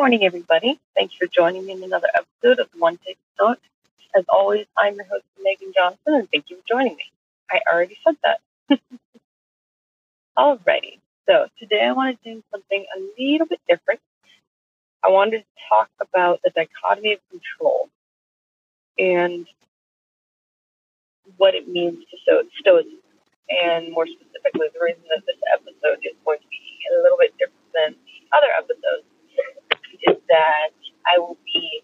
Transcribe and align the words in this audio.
morning, 0.00 0.24
everybody. 0.24 0.80
Thanks 0.96 1.12
for 1.12 1.26
joining 1.26 1.66
me 1.66 1.72
in 1.72 1.82
another 1.82 2.08
episode 2.14 2.58
of 2.58 2.68
One 2.78 2.98
Take 3.06 3.18
Thought. 3.36 3.58
As 4.16 4.24
always, 4.30 4.64
I'm 4.74 4.94
your 4.94 5.04
host, 5.04 5.26
Megan 5.42 5.74
Johnson, 5.76 6.14
and 6.14 6.28
thank 6.32 6.48
you 6.48 6.56
for 6.56 6.62
joining 6.66 6.96
me. 6.96 7.04
I 7.50 7.60
already 7.70 7.98
said 8.02 8.16
that. 8.24 8.40
Alrighty. 10.38 11.00
So 11.28 11.48
today 11.58 11.82
I 11.84 11.92
want 11.92 12.16
to 12.16 12.32
do 12.32 12.42
something 12.50 12.86
a 12.96 12.98
little 13.20 13.46
bit 13.46 13.60
different. 13.68 14.00
I 15.04 15.10
wanted 15.10 15.40
to 15.40 15.44
talk 15.68 15.90
about 16.00 16.40
the 16.42 16.50
dichotomy 16.56 17.12
of 17.12 17.20
control 17.28 17.90
and 18.98 19.46
what 21.36 21.54
it 21.54 21.68
means 21.68 21.98
to 22.10 22.16
stoicism. 22.22 23.00
And 23.50 23.92
more 23.92 24.06
specifically, 24.06 24.68
the 24.72 24.80
reason 24.80 25.02
that 25.14 25.26
this 25.26 25.36
episode 25.52 26.00
is 26.08 26.16
going 26.24 26.38
to 26.38 26.48
be 26.48 26.64
a 26.88 27.02
little 27.02 27.18
bit 27.20 27.34
different 27.36 27.68
than 27.76 27.92
the 27.92 28.34
other 28.34 28.48
episodes 28.56 29.04
is 30.08 30.16
that 30.28 30.72
I 31.06 31.18
will 31.18 31.36
be 31.44 31.82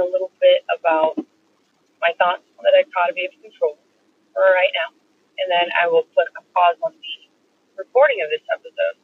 a 0.00 0.08
little 0.08 0.32
bit 0.40 0.64
about 0.70 1.18
my 2.00 2.14
thoughts 2.18 2.46
on 2.58 2.62
the 2.62 2.72
dichotomy 2.74 3.26
of 3.26 3.34
control 3.42 3.78
for 4.32 4.42
right 4.42 4.70
now, 4.74 4.94
and 5.38 5.46
then 5.50 5.66
I 5.74 5.90
will 5.90 6.06
put 6.14 6.30
a 6.38 6.42
pause 6.54 6.78
on 6.82 6.94
the 6.94 7.16
recording 7.78 8.22
of 8.22 8.30
this 8.30 8.42
episode. 8.50 8.98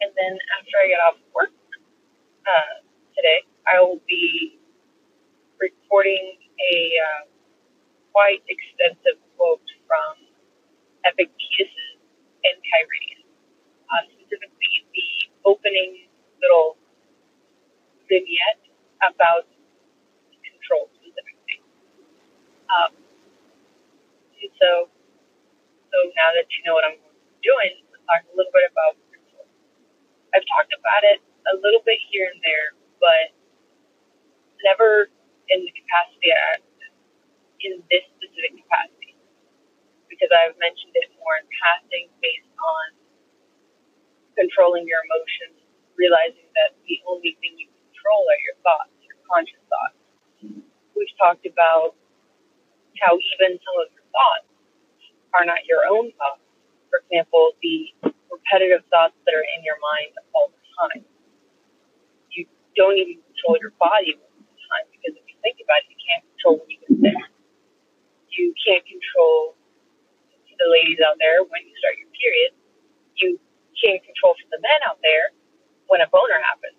And 0.00 0.10
then 0.14 0.38
after 0.58 0.74
I 0.78 0.86
get 0.90 1.00
off 1.02 1.18
work 1.34 1.54
uh, 2.46 2.74
today, 3.16 3.46
I 3.66 3.80
will 3.80 4.02
be 4.06 4.58
recording 5.58 6.36
a 6.60 6.74
uh, 6.98 7.22
quite 8.12 8.42
extensive 8.46 9.18
quote 9.36 9.64
from 9.86 10.14
Epictetus 11.06 11.72
Enchiridion, 12.44 13.24
uh, 13.90 14.04
specifically 14.14 14.74
the 14.94 15.08
opening 15.44 16.06
little 16.40 16.76
vignette 18.08 18.62
about 19.02 19.48
control 20.44 20.88
specifically. 21.00 21.60
Um, 22.70 22.92
so, 24.60 24.88
so 25.90 25.96
now 26.16 26.30
that 26.36 26.46
you 26.52 26.60
know 26.64 26.74
what 26.76 26.84
I'm 26.86 27.00
doing, 27.44 27.74
let's 27.92 28.04
talk 28.08 28.22
a 28.28 28.34
little 28.36 28.52
bit 28.52 28.68
about 28.70 28.96
control. 29.12 29.48
I've 30.36 30.46
talked 30.48 30.72
about 30.72 31.02
it 31.04 31.20
a 31.52 31.56
little 31.60 31.84
bit 31.84 32.00
here 32.12 32.28
and 32.32 32.40
there, 32.40 32.76
but 33.00 33.34
never 34.64 35.12
in 35.52 35.64
the 35.64 35.72
capacity 35.74 36.30
I, 36.32 36.60
in 37.64 37.80
this 37.92 38.04
specific 38.16 38.60
capacity, 38.64 39.16
because 40.08 40.32
I've 40.32 40.56
mentioned 40.60 40.96
it 40.96 41.12
more 41.20 41.36
in 41.40 41.46
passing 41.60 42.08
based 42.20 42.52
on 42.56 42.86
controlling 44.36 44.88
your 44.88 45.00
emotions 45.08 45.64
realizing 45.96 46.46
that 46.58 46.74
the 46.86 46.98
only 47.06 47.38
thing 47.40 47.54
you 47.58 47.70
control 47.90 48.26
are 48.26 48.40
your 48.42 48.58
thoughts, 48.62 48.94
your 49.06 49.18
conscious 49.26 49.62
thoughts. 49.70 49.98
We've 50.94 51.14
talked 51.18 51.46
about 51.46 51.96
how 53.02 53.16
even 53.16 53.58
some 53.62 53.76
of 53.82 53.88
your 53.94 54.06
thoughts 54.12 54.48
are 55.34 55.46
not 55.46 55.64
your 55.68 55.84
own 55.90 56.12
thoughts. 56.18 56.44
For 56.90 57.02
example, 57.06 57.54
the 57.62 57.90
repetitive 58.30 58.84
thoughts 58.92 59.16
that 59.26 59.34
are 59.34 59.46
in 59.58 59.60
your 59.66 59.78
mind 59.80 60.12
all 60.34 60.50
the 60.52 60.62
time. 60.78 61.02
You 62.32 62.46
don't 62.76 62.96
even 62.98 63.20
control 63.32 63.58
your 63.60 63.74
body 63.80 64.16
most 64.18 64.36
of 64.40 64.46
the 64.48 64.60
time 64.70 64.86
because 64.94 65.14
if 65.18 65.24
you 65.28 65.36
think 65.44 65.58
about 65.62 65.82
it, 65.84 65.88
you 65.92 66.00
can't 66.00 66.24
control 66.36 66.54
when 66.62 66.68
you 66.70 66.78
get 66.82 66.92
sick. 67.02 67.20
You 68.34 68.46
can't 68.62 68.84
control 68.86 69.56
the 70.58 70.68
ladies 70.70 71.00
out 71.04 71.18
there 71.20 71.42
when 71.46 71.62
you 71.66 71.74
start 71.80 71.96
your 72.00 72.10
period. 72.16 72.52
You 73.18 73.38
can't 73.78 74.02
control 74.04 74.34
for 74.38 74.48
the 74.52 74.60
men 74.62 74.80
out 74.88 74.98
there 75.04 75.34
when 75.90 76.00
a 76.02 76.08
boner 76.10 76.40
happens. 76.42 76.78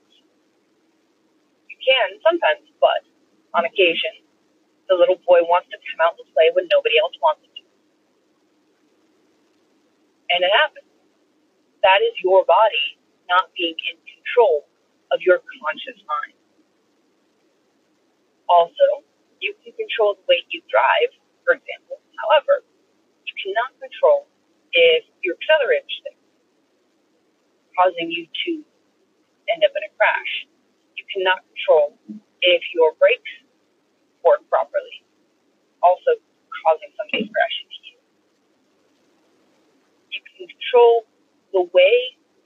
You 1.69 1.78
can 1.79 2.19
sometimes, 2.25 2.66
but 2.81 3.06
on 3.56 3.66
occasion, 3.66 4.25
the 4.90 4.96
little 4.97 5.19
boy 5.25 5.44
wants 5.47 5.69
to 5.73 5.78
come 5.91 6.01
out 6.06 6.18
and 6.19 6.28
play 6.34 6.51
when 6.53 6.68
nobody 6.72 6.97
else 7.00 7.16
wants 7.22 7.44
him 7.46 7.51
to. 7.56 7.66
And 10.35 10.41
it 10.46 10.53
happens. 10.53 10.90
That 11.84 12.01
is 12.01 12.16
your 12.23 12.46
body 12.46 12.97
not 13.29 13.53
being 13.57 13.78
in 13.91 13.97
control 14.06 14.66
of 15.13 15.22
your 15.22 15.41
conscious 15.62 16.00
mind. 16.07 16.38
Also, 18.50 19.06
you 19.41 19.56
can 19.63 19.74
control 19.78 20.16
the 20.19 20.25
way 20.29 20.44
you 20.51 20.62
drive, 20.69 21.12
for 21.45 21.56
example. 21.57 22.01
However, 22.22 22.66
you 23.25 23.34
cannot 23.40 23.75
control 23.79 24.28
if 24.74 25.06
your 25.24 25.35
accelerator 25.40 25.90
sticks, 26.01 26.24
causing 27.78 28.12
you 28.12 28.25
to 28.28 28.51
end 29.53 29.62
up 29.66 29.74
in 29.75 29.84
a 29.85 29.91
crash. 29.97 30.34
You 30.97 31.06
cannot 31.13 31.44
control 31.53 31.97
if 32.41 32.63
your 32.74 32.94
brakes 33.00 33.34
work 34.25 34.41
properly, 34.50 35.06
also 35.86 36.18
causing 36.66 36.91
somebody 36.97 37.30
to 37.30 37.31
crash 37.31 37.56
you. 37.62 37.69
Can 40.12 40.47
control 40.50 41.06
the 41.53 41.63
way 41.74 41.96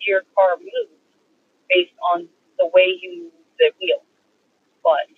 your 0.05 0.23
car 0.35 0.57
moves 0.59 0.99
based 1.69 1.95
on 2.13 2.29
the 2.57 2.67
way 2.73 2.97
you 3.01 3.29
move 3.29 3.45
the 3.59 3.71
wheel, 3.81 4.03
but 4.83 5.09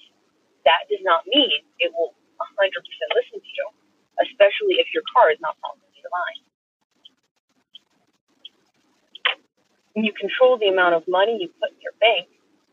that 0.66 0.88
does 0.90 1.04
not 1.04 1.26
mean 1.28 1.64
it 1.80 1.92
will 1.96 2.14
100% 2.40 2.72
listen 3.16 3.40
to 3.40 3.52
you, 3.56 3.68
especially 4.24 4.80
if 4.80 4.88
your 4.94 5.04
car 5.16 5.32
is 5.32 5.40
not 5.42 5.60
properly 5.60 6.02
aligned. 6.04 6.46
You 9.96 10.14
control 10.14 10.58
the 10.60 10.70
amount 10.70 10.96
of 10.96 11.04
money 11.08 11.38
you 11.42 11.50
put 11.60 11.72
in 11.72 11.82
your 11.82 11.96
bank, 12.00 12.30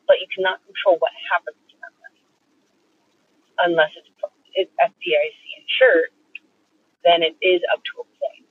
but 0.07 0.21
you 0.21 0.29
cannot 0.35 0.63
control 0.67 0.99
what 0.99 1.13
happens 1.33 1.59
to. 1.71 1.78
Unless 3.59 3.93
it's, 3.99 4.11
it's 4.55 4.73
FDIC 4.79 5.41
insured, 5.59 6.13
then 7.05 7.23
it 7.23 7.35
is 7.43 7.63
up 7.75 7.83
to 7.83 7.93
a 8.03 8.07
point. 8.19 8.51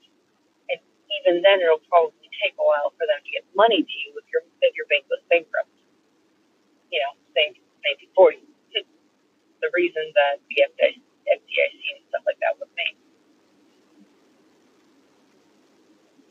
And 0.68 0.80
even 1.22 1.42
then, 1.42 1.60
it'll 1.64 1.82
probably 1.88 2.28
take 2.42 2.54
a 2.60 2.64
while 2.64 2.92
for 2.96 3.08
them 3.08 3.20
to 3.20 3.30
get 3.32 3.44
money 3.56 3.82
to 3.82 3.96
you 4.04 4.14
if 4.20 4.26
your 4.30 4.44
if 4.62 4.72
your 4.76 4.86
bank 4.92 5.08
goes 5.08 5.24
bankrupt. 5.32 5.72
You 6.92 7.00
know, 7.04 7.12
think 7.34 7.60
1940. 8.14 8.44
the 9.64 9.70
reason 9.74 10.04
that 10.14 10.40
the 10.48 10.64
FDIC, 10.68 11.80
and 11.98 12.04
stuff 12.08 12.24
like 12.24 12.38
that 12.40 12.56
was 12.60 12.70
made. 12.76 12.96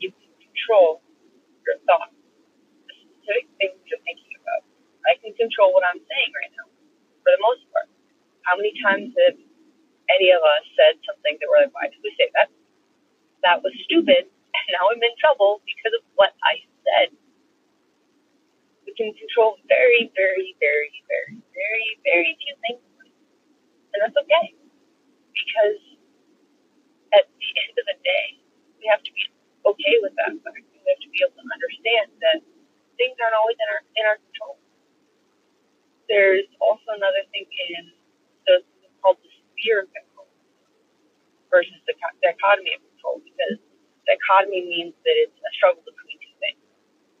You 0.00 0.10
can 0.14 0.30
control 0.40 1.02
your 1.66 1.78
thoughts 1.86 2.14
specific 3.28 3.48
things 3.60 3.76
you're 3.84 4.00
thinking 4.08 4.32
about. 4.40 4.64
I 5.04 5.20
can 5.20 5.36
control 5.36 5.76
what 5.76 5.84
I'm 5.84 6.00
saying 6.00 6.30
right 6.32 6.52
now, 6.56 6.68
for 7.20 7.30
the 7.36 7.42
most 7.44 7.62
part. 7.72 7.88
How 8.48 8.56
many 8.56 8.72
times 8.80 9.12
have 9.28 9.36
any 10.08 10.32
of 10.32 10.40
us 10.40 10.64
said 10.72 10.96
something 11.04 11.36
that 11.36 11.46
we're 11.52 11.68
like, 11.68 11.74
why 11.76 11.92
did 11.92 12.00
we 12.00 12.16
say 12.16 12.32
that? 12.32 12.48
That 13.44 13.60
was 13.60 13.76
stupid, 13.84 14.24
and 14.32 14.64
now 14.72 14.88
I'm 14.88 15.00
in 15.04 15.14
trouble 15.20 15.60
because 15.68 15.92
of 16.00 16.04
what 16.16 16.32
I 16.40 16.64
said. 16.82 17.12
We 18.88 18.96
can 18.96 19.12
control 19.12 19.60
very, 19.68 20.08
very, 20.16 20.56
very, 20.64 20.90
very, 21.12 21.36
very, 21.52 21.90
very 22.08 22.32
few 22.40 22.56
things. 22.64 22.82
And 23.92 24.00
that's 24.00 24.16
okay. 24.16 24.56
Because 25.36 25.80
at 27.14 27.28
the 27.28 27.50
end 27.68 27.74
of 27.76 27.84
the 27.84 27.98
day, 28.00 28.26
we 28.80 28.88
have 28.88 29.04
to 29.04 29.12
be 29.12 29.24
okay 29.68 29.94
with 30.00 30.16
that 30.16 30.32
fact. 30.40 30.64
We 30.72 30.88
have 30.88 31.02
to 31.04 31.10
be 31.12 31.18
able 31.20 31.36
to 31.36 31.44
understand 31.46 32.08
that 32.24 32.38
things 32.96 33.16
aren't 33.20 33.36
always 33.36 33.60
in 33.60 33.68
our 33.68 33.82
in 33.96 34.04
our 34.08 34.18
control. 34.18 34.56
There's 36.08 36.48
also 36.60 36.96
another 36.96 37.24
thing 37.32 37.44
in 37.44 37.92
sphere 39.58 39.84
of 39.84 39.88
control 39.92 40.30
versus 41.50 41.78
the 41.90 41.94
dichotomy 42.22 42.76
of 42.78 42.82
control 42.94 43.18
because 43.24 43.58
dichotomy 44.06 44.64
means 44.66 44.94
that 45.04 45.16
it's 45.18 45.36
a 45.36 45.50
struggle 45.58 45.82
between 45.84 46.18
two 46.22 46.36
things. 46.40 46.62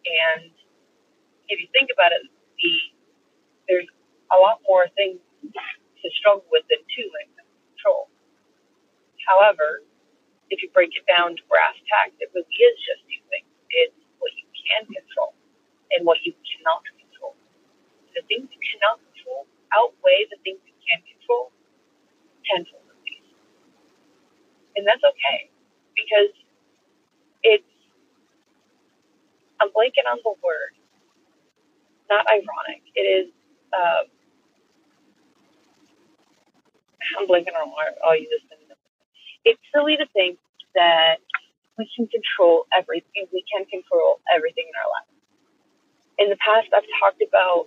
And 0.06 0.52
if 1.50 1.60
you 1.60 1.68
think 1.74 1.90
about 1.92 2.12
it, 2.14 2.22
the 2.26 2.72
there's 3.68 3.88
a 4.32 4.38
lot 4.38 4.60
more 4.66 4.88
things 4.96 5.20
to 5.54 6.06
struggle 6.18 6.46
with 6.50 6.64
than 6.70 6.80
two 6.96 7.06
when 7.12 7.28
it 7.28 7.36
control. 7.76 8.08
However, 9.28 9.84
if 10.50 10.62
you 10.62 10.70
break 10.72 10.92
it 10.96 11.04
down 11.08 11.36
to 11.36 11.42
brass 11.48 11.76
tacks, 11.88 12.16
it 12.20 12.30
really 12.34 12.48
is 12.48 12.76
just 12.84 13.02
two 13.08 13.22
things. 13.32 13.48
It's 13.70 13.98
what 14.20 14.32
you 14.36 14.46
can 14.52 14.82
control 14.88 15.32
and 15.92 16.06
what 16.06 16.20
you 16.24 16.32
cannot 16.44 16.82
control. 16.88 17.34
The 18.16 18.24
things 18.28 18.48
you 18.50 18.62
cannot 18.74 19.00
control 19.02 19.46
outweigh 19.74 20.26
the 20.32 20.40
things 20.44 20.60
you 20.64 20.76
can 20.84 21.00
control 21.04 21.52
tenfold 22.48 22.86
at 22.88 22.98
least. 23.04 23.30
And 24.78 24.86
that's 24.86 25.02
okay 25.04 25.50
because 25.98 26.32
it's, 27.44 27.66
I'm 29.60 29.70
blanking 29.74 30.06
on 30.10 30.18
the 30.24 30.34
word, 30.44 30.74
not 32.10 32.26
ironic. 32.28 32.82
It 32.96 33.06
is, 33.06 33.28
uh, 33.74 34.06
I'm 37.18 37.28
blanking 37.28 37.56
on 37.58 37.70
word. 37.70 37.96
I'll 38.04 38.16
use 38.18 38.28
this 38.30 38.44
It's 39.44 39.62
silly 39.74 39.96
to 39.98 40.06
think 40.14 40.38
that 40.74 41.18
we 41.78 41.88
can 41.96 42.08
control 42.08 42.66
everything. 42.76 43.26
We 43.32 43.44
can 43.50 43.66
control 43.66 44.20
everything 44.32 44.66
in 44.68 44.74
our 44.78 44.88
lives 44.90 44.96
in 46.18 46.30
the 46.30 46.38
past, 46.38 46.68
I've 46.76 46.86
talked 47.00 47.22
about 47.22 47.66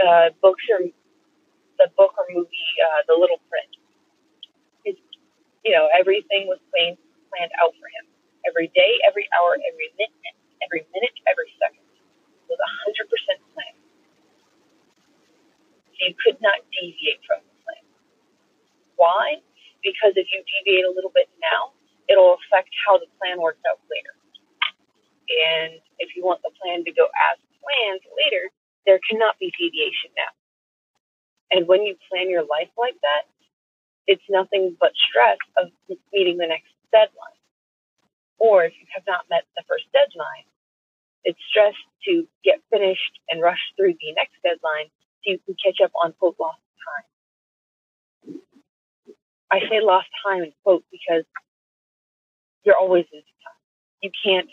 uh, 0.00 0.30
books 0.42 0.64
or 0.72 0.80
the 1.78 1.88
book 1.96 2.14
or 2.18 2.26
movie, 2.34 2.68
uh, 2.82 3.02
The 3.08 3.14
Little 3.14 3.40
Prince. 3.50 3.77
You 5.68 5.76
know, 5.76 5.92
everything 5.92 6.48
was 6.48 6.56
planned, 6.72 6.96
planned 7.28 7.52
out 7.60 7.76
for 7.76 7.92
him. 7.92 8.08
Every 8.48 8.72
day, 8.72 9.04
every 9.04 9.28
hour, 9.36 9.52
every 9.52 9.92
minute, 10.00 10.16
every 10.64 10.88
minute, 10.96 11.12
every 11.28 11.52
second 11.60 11.84
was 12.48 12.56
100% 12.56 13.04
planned. 13.52 13.76
So 15.92 16.00
you 16.08 16.16
could 16.24 16.40
not 16.40 16.64
deviate 16.72 17.20
from 17.28 17.44
the 17.44 17.52
plan. 17.68 17.84
Why? 18.96 19.44
Because 19.84 20.16
if 20.16 20.24
you 20.32 20.40
deviate 20.56 20.88
a 20.88 20.92
little 20.96 21.12
bit 21.12 21.28
now, 21.36 21.76
it'll 22.08 22.40
affect 22.40 22.72
how 22.88 22.96
the 22.96 23.12
plan 23.20 23.36
works 23.36 23.60
out 23.68 23.76
later. 23.92 24.16
And 25.28 25.84
if 26.00 26.16
you 26.16 26.24
want 26.24 26.40
the 26.40 26.52
plan 26.56 26.80
to 26.88 26.92
go 26.96 27.12
as 27.28 27.36
planned 27.60 28.00
later, 28.16 28.48
there 28.88 28.96
cannot 29.04 29.36
be 29.36 29.52
deviation 29.52 30.16
now. 30.16 30.32
And 31.52 31.68
when 31.68 31.84
you 31.84 32.00
plan 32.08 32.32
your 32.32 32.48
life 32.48 32.72
like 32.80 32.96
that, 33.04 33.28
it's 34.08 34.24
nothing 34.30 34.74
but 34.80 34.92
stress 34.96 35.36
of 35.60 35.68
meeting 36.12 36.38
the 36.38 36.48
next 36.48 36.72
deadline. 36.90 37.36
Or 38.38 38.64
if 38.64 38.72
you 38.80 38.86
have 38.94 39.04
not 39.06 39.28
met 39.28 39.44
the 39.54 39.62
first 39.68 39.84
deadline, 39.92 40.48
it's 41.24 41.38
stress 41.50 41.74
to 42.08 42.26
get 42.42 42.64
finished 42.72 43.20
and 43.28 43.42
rush 43.42 43.60
through 43.76 43.92
the 44.00 44.12
next 44.16 44.34
deadline 44.42 44.88
so 45.22 45.36
you 45.36 45.38
can 45.44 45.54
catch 45.62 45.84
up 45.84 45.92
on 46.02 46.14
quote 46.18 46.36
lost 46.40 46.58
time. 46.80 47.06
I 49.52 49.60
say 49.68 49.80
lost 49.82 50.08
time 50.24 50.42
in 50.42 50.52
quote 50.64 50.84
because 50.90 51.24
you're 52.64 52.76
always 52.76 53.04
losing 53.12 53.38
time. 53.44 53.60
You 54.00 54.10
can't, 54.24 54.48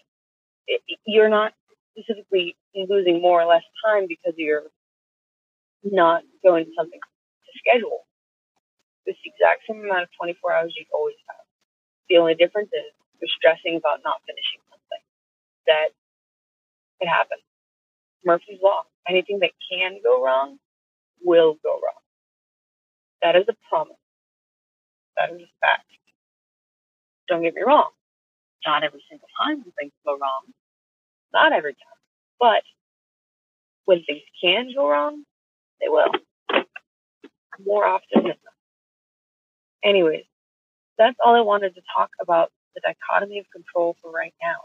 you're 1.05 1.29
not 1.29 1.53
specifically 1.95 2.57
losing 2.75 3.21
more 3.21 3.41
or 3.41 3.45
less 3.45 3.63
time 3.85 4.05
because 4.07 4.33
you're 4.35 4.63
not 5.83 6.23
going 6.43 6.65
to 6.65 6.71
something 6.77 6.99
to 6.99 7.51
schedule. 7.59 8.05
The 9.05 9.13
exact 9.25 9.63
same 9.67 9.85
amount 9.85 10.03
of 10.03 10.09
24 10.19 10.53
hours 10.53 10.73
you 10.77 10.85
always 10.93 11.15
have. 11.29 11.45
The 12.09 12.17
only 12.17 12.35
difference 12.35 12.69
is 12.73 12.91
you're 13.21 13.31
stressing 13.39 13.77
about 13.77 14.01
not 14.03 14.21
finishing 14.27 14.61
something. 14.69 15.03
That 15.67 15.89
it 17.01 17.07
happens. 17.09 17.43
Murphy's 18.25 18.59
Law. 18.63 18.83
Anything 19.09 19.39
that 19.41 19.51
can 19.71 19.99
go 20.03 20.23
wrong 20.23 20.59
will 21.23 21.55
go 21.63 21.71
wrong. 21.73 22.03
That 23.23 23.35
is 23.35 23.45
a 23.49 23.55
promise. 23.69 23.97
That 25.17 25.31
is 25.31 25.41
a 25.41 25.51
fact. 25.61 25.87
Don't 27.29 27.43
get 27.43 27.55
me 27.55 27.61
wrong. 27.65 27.91
Not 28.65 28.83
every 28.83 29.03
single 29.09 29.27
time 29.41 29.63
things 29.79 29.93
go 30.05 30.13
wrong. 30.19 30.53
Not 31.33 31.53
every 31.53 31.73
time. 31.73 31.99
But 32.39 32.63
when 33.85 34.03
things 34.05 34.23
can 34.43 34.69
go 34.75 34.89
wrong, 34.89 35.23
they 35.81 35.89
will. 35.89 36.11
More 37.65 37.85
often 37.85 38.23
than 38.23 38.37
not. 38.45 38.54
Anyways, 39.85 40.25
that's 40.97 41.17
all 41.23 41.35
I 41.35 41.41
wanted 41.41 41.75
to 41.75 41.81
talk 41.95 42.11
about 42.21 42.51
the 42.75 42.81
dichotomy 42.81 43.39
of 43.39 43.45
control 43.51 43.95
for 44.01 44.11
right 44.11 44.33
now. 44.41 44.57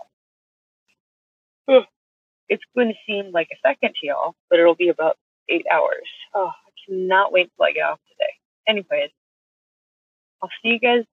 It's 2.49 2.64
going 2.76 2.88
to 2.88 2.94
seem 3.06 3.32
like 3.32 3.49
a 3.52 3.69
second 3.69 3.94
to 4.00 4.06
y'all, 4.06 4.34
but 4.50 4.58
it'll 4.58 4.75
be 4.75 4.88
about 4.88 5.17
eight 5.49 5.67
hours. 5.72 6.08
Oh, 6.34 6.49
I 6.50 6.70
cannot 6.87 7.32
wait 7.32 7.50
till 7.56 7.64
I 7.67 7.72
get 7.72 7.84
off 7.84 8.00
today. 8.11 8.34
Anyways, 8.69 9.11
I'll 10.43 10.50
see 10.62 10.70
you 10.70 10.81
guys. 10.81 11.05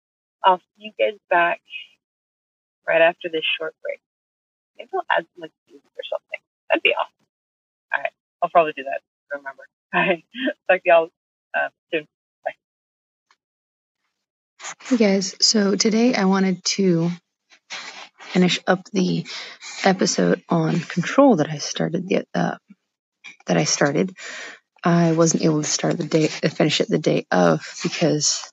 I'll 0.44 0.60
see 0.60 0.86
you 0.86 0.92
guys 1.00 1.18
back 1.30 1.62
right 2.88 3.01
after 3.01 3.30
this 3.30 3.44
short 3.60 3.75
break. 3.83 4.00
Maybe 4.77 4.89
I'll 4.94 5.06
add 5.12 5.25
some 5.36 5.42
like 5.42 5.51
music 5.68 5.92
or 5.98 6.03
something. 6.12 6.39
That'd 6.69 6.83
be 6.83 6.94
awesome. 6.94 7.25
All 7.95 8.01
right, 8.03 8.13
I'll 8.44 8.50
probably 8.50 8.74
do 8.74 8.83
that. 8.86 9.01
Remember. 9.31 9.63
All 9.94 10.01
right, 10.01 10.25
talk 10.69 10.83
to 10.83 10.89
y'all 10.89 11.10
uh, 11.56 11.69
soon. 11.94 12.07
Hey 14.59 14.98
guys, 14.98 15.36
so 15.39 15.75
today 15.75 16.15
I 16.15 16.25
wanted 16.25 16.63
to 16.77 17.12
finish 18.19 18.59
up 18.65 18.86
the 18.92 19.25
episode 19.83 20.44
on 20.50 20.80
control 20.80 21.36
that 21.38 21.50
I 21.50 21.57
started 21.57 22.07
the 22.07 22.25
uh, 22.33 22.57
that 23.45 23.57
I 23.57 23.65
started. 23.65 24.15
I 24.83 25.12
wasn't 25.12 25.44
able 25.44 25.62
to 25.62 25.68
start 25.68 25.98
the 25.98 26.06
day, 26.06 26.27
finish 26.27 26.81
it 26.81 26.88
the 26.89 26.98
day 26.98 27.25
of 27.31 27.62
because 27.83 28.51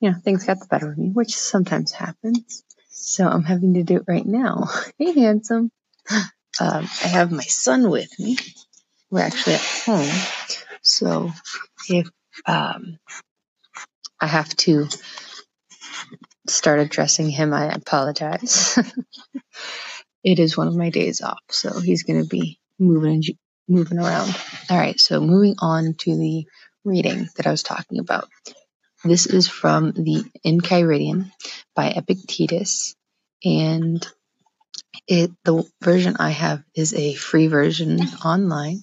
you 0.00 0.10
know 0.10 0.16
things 0.22 0.44
got 0.44 0.60
the 0.60 0.66
better 0.66 0.92
of 0.92 0.98
me, 0.98 1.08
which 1.10 1.34
sometimes 1.36 1.92
happens. 1.92 2.62
So 2.90 3.26
I'm 3.26 3.44
having 3.44 3.74
to 3.74 3.82
do 3.82 3.96
it 3.96 4.04
right 4.06 4.26
now. 4.26 4.68
Hey, 4.98 5.12
handsome. 5.12 5.70
Um, 6.60 6.88
I 7.04 7.08
have 7.08 7.32
my 7.32 7.42
son 7.42 7.90
with 7.90 8.10
me. 8.18 8.36
We're 9.10 9.22
actually 9.22 9.54
at 9.54 9.82
home, 9.86 10.10
so 10.82 11.30
if 11.88 12.08
um, 12.46 12.98
I 14.20 14.26
have 14.26 14.48
to 14.56 14.88
start 16.46 16.80
addressing 16.80 17.30
him, 17.30 17.52
I 17.52 17.66
apologize. 17.66 18.78
it 20.24 20.38
is 20.38 20.56
one 20.56 20.68
of 20.68 20.76
my 20.76 20.90
days 20.90 21.20
off, 21.20 21.42
so 21.50 21.80
he's 21.80 22.02
going 22.02 22.22
to 22.22 22.28
be 22.28 22.58
moving 22.78 23.22
moving 23.68 23.98
around. 23.98 24.34
All 24.70 24.76
right, 24.78 24.98
so 24.98 25.20
moving 25.20 25.54
on 25.58 25.94
to 26.00 26.16
the 26.16 26.46
reading 26.84 27.28
that 27.36 27.46
I 27.46 27.50
was 27.50 27.62
talking 27.62 27.98
about. 27.98 28.28
This 29.04 29.26
is 29.26 29.48
from 29.48 29.92
the 29.92 30.24
Enchiridion 30.44 31.30
by 31.74 31.88
Epictetus, 31.90 32.94
and 33.44 34.06
it 35.06 35.30
the 35.44 35.64
version 35.82 36.16
I 36.18 36.30
have 36.30 36.62
is 36.74 36.94
a 36.94 37.14
free 37.14 37.48
version 37.48 38.00
online, 38.24 38.82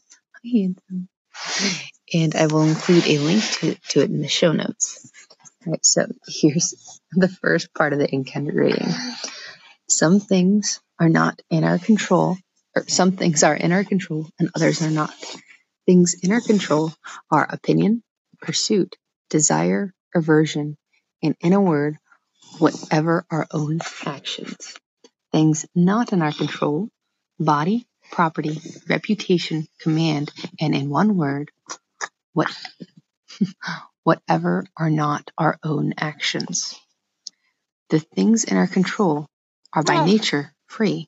and 2.13 2.35
I 2.35 2.47
will 2.47 2.63
include 2.63 3.07
a 3.07 3.19
link 3.19 3.43
to, 3.59 3.75
to 3.89 4.01
it 4.01 4.09
in 4.09 4.21
the 4.21 4.27
show 4.27 4.51
notes. 4.51 5.11
All 5.65 5.73
right, 5.73 5.85
so 5.85 6.07
here's 6.27 6.99
the 7.11 7.27
first 7.27 7.73
part 7.73 7.93
of 7.93 7.99
the 7.99 8.07
Enchiridion. 8.07 8.93
Some 9.87 10.19
things 10.19 10.81
are 10.99 11.09
not 11.09 11.41
in 11.49 11.63
our 11.63 11.77
control, 11.77 12.37
or 12.75 12.85
some 12.87 13.13
things 13.13 13.43
are 13.43 13.55
in 13.55 13.71
our 13.71 13.83
control 13.83 14.27
and 14.39 14.49
others 14.55 14.81
are 14.81 14.91
not. 14.91 15.13
Things 15.85 16.15
in 16.21 16.31
our 16.31 16.41
control 16.41 16.93
are 17.31 17.47
opinion, 17.49 18.03
pursuit, 18.41 18.95
desire, 19.29 19.93
aversion, 20.15 20.77
and 21.21 21.35
in 21.41 21.53
a 21.53 21.61
word, 21.61 21.97
whatever 22.59 23.25
our 23.31 23.47
own 23.51 23.79
actions. 24.05 24.75
Things 25.31 25.65
not 25.75 26.13
in 26.13 26.21
our 26.21 26.31
control, 26.33 26.89
body, 27.39 27.85
property, 28.11 28.59
reputation, 28.89 29.67
command, 29.81 30.31
and 30.59 30.75
in 30.75 30.89
one 30.89 31.17
word, 31.17 31.51
what 32.33 32.47
whatever 34.03 34.65
are 34.77 34.89
not 34.89 35.29
our 35.37 35.57
own 35.63 35.93
actions. 35.97 36.79
The 37.89 37.99
things 37.99 38.43
in 38.43 38.57
our 38.57 38.67
control 38.67 39.27
are 39.73 39.83
by 39.83 40.05
nature 40.05 40.53
free, 40.67 41.07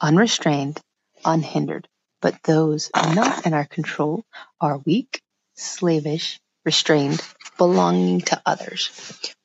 unrestrained, 0.00 0.80
unhindered, 1.24 1.88
but 2.20 2.42
those 2.44 2.90
not 2.94 3.46
in 3.46 3.54
our 3.54 3.64
control 3.64 4.24
are 4.60 4.78
weak, 4.78 5.20
slavish, 5.54 6.40
restrained, 6.64 7.20
belonging 7.58 8.20
to 8.22 8.40
others. 8.44 8.90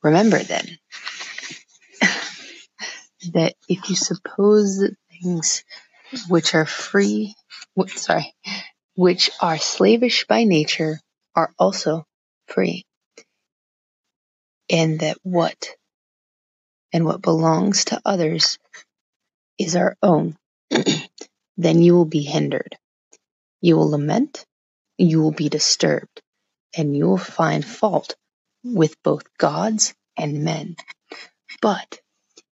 Remember 0.03 0.39
then 0.39 0.65
that 3.33 3.55
if 3.67 3.89
you 3.89 3.95
suppose 3.95 4.79
that 4.79 4.95
things 5.21 5.63
which 6.27 6.55
are 6.55 6.65
free, 6.65 7.35
sorry, 7.87 8.33
which 8.99 9.31
are 9.39 9.57
slavish 9.57 10.27
by 10.27 10.43
nature 10.43 10.99
are 11.33 11.53
also 11.57 12.03
free, 12.49 12.83
and 14.69 14.99
that 14.99 15.15
what 15.23 15.69
and 16.91 17.05
what 17.05 17.21
belongs 17.21 17.85
to 17.85 18.01
others 18.03 18.59
is 19.57 19.77
our 19.77 19.95
own, 20.03 20.35
then 21.57 21.81
you 21.81 21.95
will 21.95 22.03
be 22.03 22.23
hindered. 22.23 22.75
You 23.61 23.77
will 23.77 23.91
lament, 23.91 24.45
you 24.97 25.21
will 25.21 25.31
be 25.31 25.47
disturbed, 25.47 26.21
and 26.75 26.93
you 26.93 27.07
will 27.07 27.17
find 27.17 27.63
fault 27.63 28.17
with 28.65 29.01
both 29.01 29.23
gods 29.37 29.93
and 30.17 30.43
men. 30.43 30.75
But 31.61 32.01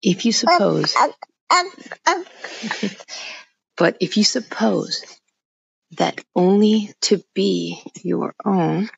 if 0.03 0.25
you 0.25 0.29
um, 0.29 0.33
suppose, 0.33 0.95
um, 0.95 1.71
um, 2.07 2.25
but 3.77 3.97
if 3.99 4.15
you 4.17 4.23
suppose 4.23 5.03
that 5.91 6.23
only 6.35 6.93
to 7.01 7.23
be 7.33 7.81
your 8.03 8.33
own, 8.43 8.89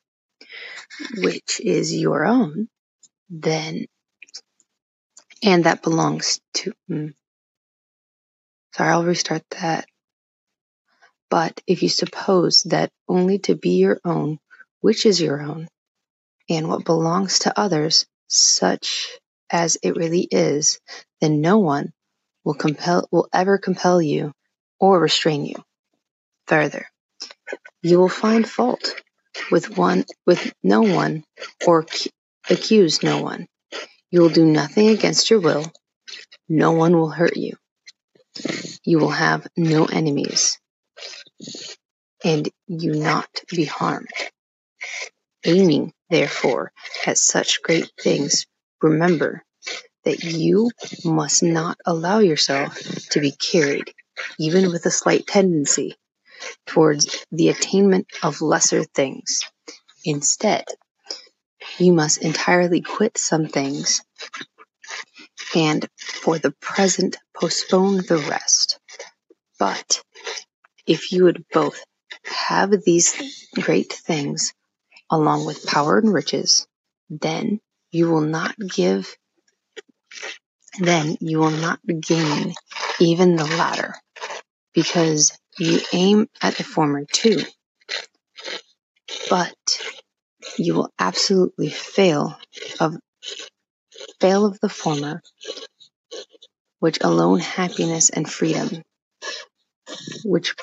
which 1.18 1.60
is 1.60 1.94
your 1.94 2.26
own, 2.26 2.70
then, 3.30 3.86
and 5.44 5.66
that 5.66 5.84
belongs 5.84 6.40
to, 6.54 6.74
mm, 6.90 7.14
sorry, 8.76 8.92
I'll 8.92 9.04
restart 9.04 9.44
that. 9.62 9.86
But 11.30 11.62
if 11.68 11.84
you 11.84 11.90
suppose 11.90 12.64
that 12.64 12.92
only 13.08 13.40
to 13.40 13.56
be 13.56 13.78
your 13.78 14.00
own, 14.06 14.40
which 14.80 15.06
is 15.06 15.22
your 15.22 15.42
own, 15.42 15.68
and 16.50 16.70
what 16.70 16.86
belongs 16.86 17.40
to 17.40 17.60
others, 17.60 18.06
such 18.28 19.10
as 19.50 19.78
it 19.84 19.96
really 19.96 20.28
is, 20.32 20.80
then 21.22 21.42
no 21.42 21.60
one 21.60 21.92
will 22.44 22.54
compel 22.54 23.08
will 23.12 23.28
ever 23.34 23.58
compel 23.58 24.02
you 24.02 24.32
or 24.80 25.00
restrain 25.00 25.46
you. 25.46 25.56
Further. 26.48 26.88
You 27.82 28.00
will 28.00 28.10
find 28.10 28.48
fault 28.48 28.96
with 29.52 29.78
one 29.78 30.06
with 30.26 30.54
no 30.64 30.82
one 30.82 31.24
or 31.66 31.86
accuse 32.50 33.04
no 33.04 33.22
one. 33.22 33.48
You 34.10 34.22
will 34.22 34.30
do 34.30 34.46
nothing 34.46 34.90
against 34.90 35.30
your 35.30 35.40
will. 35.40 35.72
No 36.50 36.72
one 36.72 36.96
will 36.98 37.10
hurt 37.10 37.38
you. 37.38 37.56
You 38.84 39.00
will 39.00 39.10
have 39.10 39.48
no 39.58 39.86
enemies, 39.86 40.60
and 42.24 42.48
you 42.68 42.94
not 42.94 43.30
be 43.50 43.66
harmed. 43.66 44.08
Aiming, 45.46 45.94
therefore, 46.10 46.72
at 47.06 47.18
such 47.18 47.62
great 47.64 47.92
things, 48.00 48.46
remember 48.82 49.44
that 50.06 50.24
you 50.24 50.72
must 51.04 51.44
not 51.44 51.78
allow 51.86 52.20
yourself 52.20 52.78
to 53.12 53.20
be 53.20 53.32
carried, 53.32 53.94
even 54.40 54.72
with 54.72 54.86
a 54.86 54.92
slight 54.92 55.28
tendency, 55.28 55.98
towards 56.66 57.26
the 57.32 57.50
attainment 57.50 58.08
of 58.24 58.42
lesser 58.42 58.84
things. 58.84 59.42
Instead, 60.04 60.66
you 61.78 61.94
must 61.94 62.22
entirely 62.22 62.82
quit 62.82 63.18
some 63.18 63.48
things 63.48 64.02
and 65.56 65.88
for 65.98 66.38
the 66.38 66.52
present 66.62 67.18
postpone 67.36 67.98
the 67.98 68.18
rest. 68.30 68.80
But 69.60 70.02
if 70.86 71.12
you 71.12 71.26
would 71.26 71.46
both 71.52 71.84
have 72.26 72.72
these 72.84 73.16
great 73.56 73.92
things 73.92 74.54
along 75.10 75.46
with 75.46 75.66
power 75.66 75.98
and 75.98 76.14
riches, 76.14 76.68
then 77.10 77.60
you 77.92 78.10
will 78.10 78.22
not 78.22 78.56
give 78.58 79.16
then 80.80 81.18
you 81.20 81.40
will 81.40 81.52
not 81.52 81.80
gain 82.02 82.54
even 83.00 83.36
the 83.36 83.46
latter, 83.46 83.96
because 84.74 85.38
you 85.60 85.80
aim 85.94 86.28
at 86.42 86.56
the 86.56 86.64
former 86.64 87.06
too. 87.06 87.42
But 89.30 89.56
you 90.58 90.76
will 90.76 90.92
absolutely 91.00 91.70
fail 91.70 92.38
of 92.80 92.98
fail 94.20 94.46
of 94.46 94.60
the 94.60 94.70
former, 94.70 95.22
which 96.80 97.00
alone 97.02 97.40
happiness 97.40 98.10
and 98.10 98.30
freedom, 98.30 98.84
which 100.24 100.56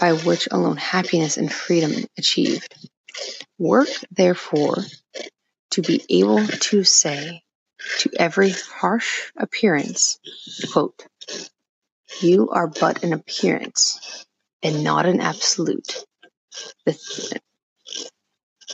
by 0.00 0.12
which 0.12 0.48
alone 0.50 0.76
happiness 0.76 1.36
and 1.36 1.52
freedom 1.52 1.92
achieved. 2.18 2.74
Work, 3.58 3.88
therefore, 4.10 4.78
to 5.70 5.82
be 5.82 6.04
able 6.08 6.46
to 6.46 6.84
say 6.84 7.42
to 7.98 8.10
every 8.18 8.50
harsh 8.50 9.30
appearance, 9.36 10.18
quote, 10.72 11.06
You 12.20 12.50
are 12.50 12.68
but 12.68 13.02
an 13.04 13.12
appearance 13.12 14.24
and 14.62 14.84
not 14.84 15.06
an 15.06 15.20
absolute. 15.20 16.04
The, 16.84 17.40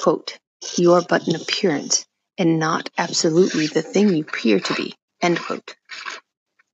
quote, 0.00 0.38
You 0.76 0.94
are 0.94 1.02
but 1.02 1.26
an 1.28 1.36
appearance 1.36 2.06
and 2.36 2.58
not 2.58 2.90
absolutely 2.98 3.66
the 3.66 3.82
thing 3.82 4.14
you 4.14 4.22
appear 4.22 4.60
to 4.60 4.74
be, 4.74 4.94
end 5.22 5.38
quote. 5.40 5.76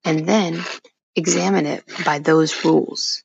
And 0.04 0.26
then 0.26 0.62
examine 1.16 1.66
it 1.66 1.85
by 2.04 2.18
those 2.18 2.64
rules 2.64 3.23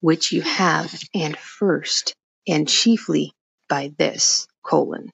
which 0.00 0.32
you 0.32 0.42
have, 0.42 0.94
and 1.14 1.36
first 1.36 2.14
and 2.46 2.68
chiefly 2.68 3.32
by 3.68 3.92
this 3.98 4.46
colon 4.62 5.10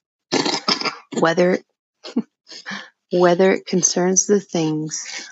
whether 1.19 1.59
whether 3.12 3.53
it 3.53 3.67
concerns 3.67 4.27
the 4.27 4.41
things 4.41 5.29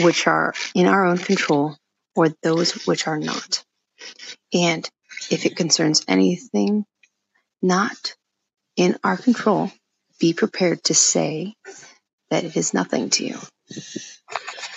which 0.00 0.26
are 0.26 0.54
in 0.74 0.86
our 0.86 1.06
own 1.06 1.18
control 1.18 1.76
or 2.14 2.28
those 2.42 2.86
which 2.86 3.06
are 3.06 3.18
not. 3.18 3.64
And 4.52 4.88
if 5.30 5.46
it 5.46 5.56
concerns 5.56 6.04
anything 6.08 6.84
not 7.62 8.14
in 8.76 8.96
our 9.02 9.16
control, 9.16 9.70
be 10.18 10.32
prepared 10.32 10.82
to 10.84 10.94
say 10.94 11.54
that 12.30 12.44
it 12.44 12.56
is 12.56 12.74
nothing 12.74 13.10
to 13.10 13.26
you. 13.26 13.38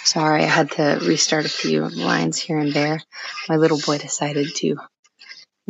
Sorry, 0.04 0.44
I 0.44 0.48
had 0.48 0.72
to 0.72 1.00
restart 1.04 1.46
a 1.46 1.50
few 1.50 1.88
lines 1.88 2.38
here 2.38 2.58
and 2.58 2.74
there. 2.74 3.02
My 3.48 3.58
little 3.58 3.80
boy 3.80 3.98
decided 3.98 4.56
to 4.56 4.78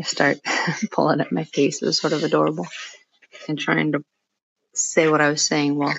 start 0.04 0.40
pulling 0.92 1.20
at 1.20 1.32
my 1.32 1.44
face. 1.44 1.82
It 1.82 1.86
was 1.86 2.00
sort 2.00 2.14
of 2.14 2.24
adorable 2.24 2.68
and 3.48 3.60
trying 3.60 3.94
to 3.94 4.04
say 4.74 5.10
what 5.10 5.22
I 5.22 5.30
was 5.30 5.42
saying 5.42 5.76
while 5.76 5.96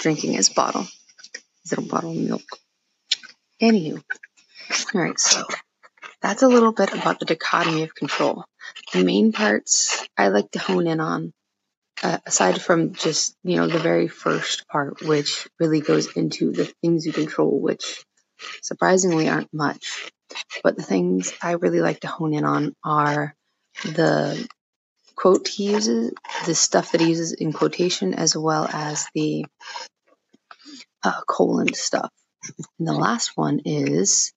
drinking 0.00 0.32
his 0.32 0.48
bottle, 0.48 0.86
his 1.62 1.72
little 1.72 1.88
bottle 1.88 2.10
of 2.10 2.16
milk. 2.16 2.42
Anywho, 3.60 4.02
all 4.94 5.00
right, 5.00 5.18
so 5.18 5.44
that's 6.20 6.42
a 6.42 6.48
little 6.48 6.72
bit 6.72 6.92
about 6.92 7.20
the 7.20 7.26
dichotomy 7.26 7.82
of 7.82 7.94
control. 7.94 8.44
The 8.92 9.04
main 9.04 9.32
parts 9.32 10.06
I 10.16 10.28
like 10.28 10.50
to 10.52 10.58
hone 10.58 10.86
in 10.86 11.00
on, 11.00 11.32
uh, 12.02 12.18
aside 12.26 12.60
from 12.60 12.94
just, 12.94 13.36
you 13.44 13.56
know, 13.56 13.66
the 13.66 13.78
very 13.78 14.08
first 14.08 14.66
part, 14.68 15.02
which 15.02 15.48
really 15.60 15.80
goes 15.80 16.16
into 16.16 16.52
the 16.52 16.64
things 16.82 17.06
you 17.06 17.12
control, 17.12 17.60
which 17.60 18.04
surprisingly 18.62 19.28
aren't 19.28 19.52
much. 19.52 20.10
But 20.62 20.76
the 20.76 20.82
things 20.82 21.32
I 21.42 21.52
really 21.52 21.80
like 21.80 22.00
to 22.00 22.08
hone 22.08 22.34
in 22.34 22.44
on 22.44 22.74
are 22.84 23.34
the 23.84 24.48
quote 25.14 25.46
he 25.46 25.70
uses, 25.72 26.12
the 26.46 26.54
stuff 26.54 26.92
that 26.92 27.00
he 27.00 27.08
uses 27.08 27.32
in 27.32 27.52
quotation, 27.52 28.14
as 28.14 28.36
well 28.36 28.66
as 28.72 29.06
the 29.14 29.44
uh, 31.04 31.20
colon 31.26 31.74
stuff. 31.74 32.10
And 32.78 32.88
the 32.88 32.92
last 32.92 33.32
one 33.36 33.60
is 33.64 34.32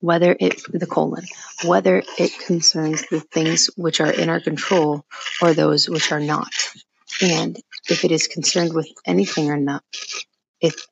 whether 0.00 0.34
it, 0.38 0.62
the 0.72 0.86
colon, 0.86 1.24
whether 1.64 2.02
it 2.18 2.38
concerns 2.46 3.04
the 3.10 3.20
things 3.20 3.68
which 3.76 4.00
are 4.00 4.10
in 4.10 4.28
our 4.28 4.40
control 4.40 5.04
or 5.42 5.52
those 5.52 5.88
which 5.88 6.10
are 6.10 6.20
not. 6.20 6.52
And 7.20 7.58
if 7.88 8.04
it 8.04 8.10
is 8.10 8.28
concerned 8.28 8.72
with 8.72 8.88
anything 9.06 9.50
or 9.50 9.58
not, 9.58 9.84
if, 10.60 10.86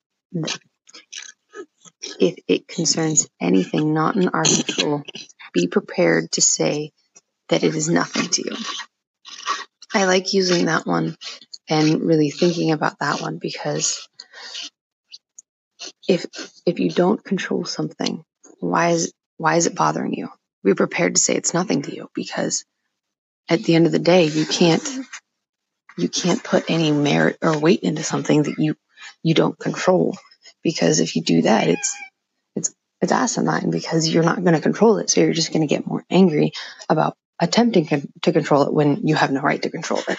if 2.20 2.36
it 2.46 2.68
concerns 2.68 3.28
anything 3.40 3.94
not 3.94 4.16
in 4.16 4.28
our 4.28 4.44
control, 4.44 5.02
be 5.54 5.66
prepared 5.66 6.30
to 6.32 6.42
say 6.42 6.92
that 7.48 7.64
it 7.64 7.74
is 7.74 7.88
nothing 7.88 8.28
to 8.28 8.42
you. 8.44 8.56
I 9.94 10.04
like 10.04 10.34
using 10.34 10.66
that 10.66 10.86
one 10.86 11.16
and 11.68 12.02
really 12.02 12.30
thinking 12.30 12.72
about 12.72 12.98
that 12.98 13.20
one 13.22 13.38
because 13.38 14.06
if 16.08 16.26
if 16.66 16.80
you 16.80 16.90
don't 16.90 17.22
control 17.22 17.64
something, 17.64 18.24
why 18.60 18.90
is 18.90 19.12
why 19.36 19.56
is 19.56 19.66
it 19.66 19.74
bothering 19.74 20.14
you? 20.14 20.28
Be 20.64 20.74
prepared 20.74 21.14
to 21.14 21.20
say 21.20 21.34
it's 21.34 21.54
nothing 21.54 21.82
to 21.82 21.94
you 21.94 22.10
because 22.14 22.64
at 23.48 23.62
the 23.62 23.74
end 23.74 23.86
of 23.86 23.92
the 23.92 23.98
day, 23.98 24.24
you 24.24 24.44
can't 24.44 24.86
you 25.96 26.08
can't 26.08 26.42
put 26.42 26.70
any 26.70 26.92
merit 26.92 27.38
or 27.42 27.58
weight 27.58 27.80
into 27.80 28.02
something 28.02 28.42
that 28.44 28.58
you 28.58 28.76
you 29.22 29.34
don't 29.34 29.58
control 29.58 30.16
because 30.62 31.00
if 31.00 31.16
you 31.16 31.22
do 31.22 31.42
that, 31.42 31.68
it's 31.68 31.96
it's 32.54 32.74
it's 33.00 33.12
asinine 33.12 33.70
because 33.70 34.08
you're 34.08 34.24
not 34.24 34.42
going 34.42 34.54
to 34.54 34.60
control 34.60 34.98
it, 34.98 35.10
so 35.10 35.20
you're 35.20 35.32
just 35.32 35.52
going 35.52 35.66
to 35.66 35.72
get 35.72 35.86
more 35.86 36.04
angry 36.10 36.52
about 36.88 37.16
attempting 37.40 37.86
to 38.22 38.32
control 38.32 38.62
it 38.62 38.72
when 38.72 39.06
you 39.06 39.14
have 39.14 39.30
no 39.30 39.40
right 39.40 39.62
to 39.62 39.70
control 39.70 40.02
it. 40.08 40.18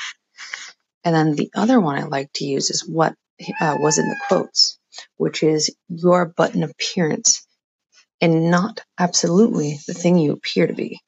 And 1.04 1.16
then 1.16 1.36
the 1.36 1.52
other 1.56 1.80
one 1.80 1.98
I 1.98 2.04
like 2.04 2.32
to 2.36 2.46
use 2.46 2.70
is 2.70 2.88
what 2.88 3.14
uh, 3.60 3.78
was 3.80 3.98
in 3.98 4.08
the 4.08 4.18
quotes, 4.28 4.79
which 5.18 5.44
is 5.44 5.74
you're 5.88 6.32
but 6.36 6.56
an 6.56 6.64
appearance 6.64 7.46
and 8.22 8.52
not 8.52 8.82
absolutely 8.98 9.80
the 9.88 9.94
thing 9.94 10.18
you 10.18 10.32
appear 10.34 10.68
to 10.68 10.74
be. 10.74 11.00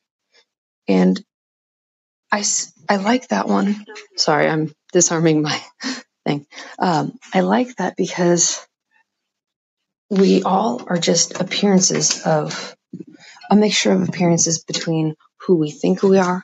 And 0.88 1.22
I, 2.32 2.44
I 2.90 2.98
like 2.98 3.28
that 3.30 3.48
one. 3.48 3.86
Sorry, 4.16 4.48
I'm 4.48 4.74
disarming 4.94 5.42
my 5.42 5.62
thing. 6.26 6.46
Um, 6.80 7.18
I 7.34 7.42
like 7.42 7.76
that 7.78 7.96
because 7.98 8.66
we 10.10 10.44
all 10.44 10.84
are 10.88 10.98
just 10.98 11.40
appearances 11.40 12.26
of 12.26 12.76
a 13.50 13.56
mixture 13.56 13.92
of 13.92 14.08
appearances 14.08 14.64
between 14.64 15.16
who 15.42 15.56
we 15.56 15.72
think 15.72 16.04
we 16.04 16.18
are, 16.18 16.44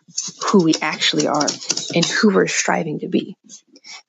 who 0.51 0.63
we 0.63 0.73
actually 0.81 1.27
are, 1.27 1.47
and 1.93 2.05
who 2.05 2.33
we're 2.33 2.47
striving 2.47 2.99
to 2.99 3.07
be. 3.07 3.35